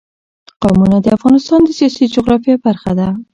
[0.61, 3.07] قومونه د افغانستان د سیاسي جغرافیه برخه ده.